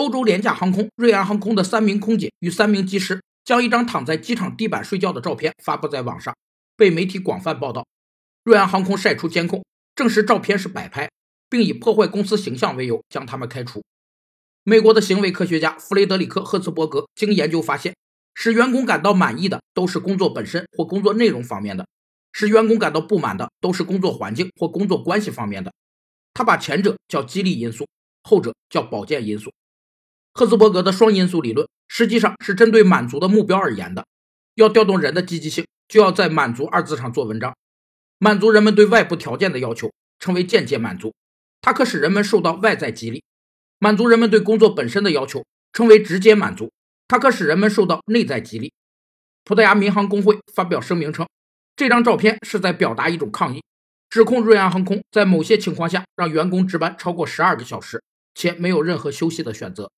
[0.00, 6.34] 欧洲廉价航空瑞安航空的三名空姐与三名机师将一张躺在机场地板睡觉的照片发布在网上，
[6.74, 7.86] 被媒体广泛报道。
[8.42, 9.62] 瑞安航空晒出监控，
[9.94, 11.10] 证实照片是摆拍，
[11.50, 13.82] 并以破坏公司形象为由将他们开除。
[14.64, 17.94] 美国的行为科学家弗雷德里克·赫茨伯格经研究发现，
[18.32, 21.86] 使员工感到满意的都是工作本身或工作内容方面的，
[22.32, 25.70] 使员工感到不满的都是工作环境或工作关系方面的。
[26.32, 27.86] 他把前者叫激励因素，
[28.22, 29.52] 后者叫保健因素。
[30.32, 34.06] 赫兹伯格的双因素理论实际上是针对满足的目标而言的。
[34.54, 37.56] 要调动人的积极性，就要在“满足”二字上做文章。
[38.18, 41.14] 满足人们对外部条件的要求，称为间接满足，
[41.62, 43.22] 它可使人们受到外在激励；
[43.78, 46.70] 满足人们对工作本身的要求，称为直接满足，
[47.08, 48.72] 它可使人们受到内在激励。
[49.44, 51.26] 葡萄牙民航工会发表声明称，
[51.74, 53.62] 这张照片是在表达一种抗议，
[54.10, 58.02] 指控瑞安航空在某些情况下让员工值班超过十二个小时，
[58.34, 59.90] 且没有任何休息的选择。